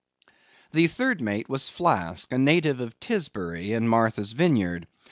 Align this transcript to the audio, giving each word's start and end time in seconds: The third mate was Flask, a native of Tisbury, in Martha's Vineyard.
The 0.71 0.87
third 0.87 1.21
mate 1.21 1.47
was 1.47 1.69
Flask, 1.69 2.33
a 2.33 2.39
native 2.39 2.79
of 2.79 2.99
Tisbury, 2.99 3.73
in 3.73 3.87
Martha's 3.87 4.31
Vineyard. 4.31 4.87